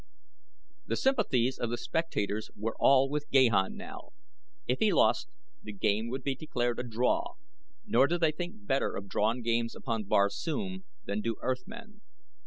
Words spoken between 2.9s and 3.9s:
with Gahan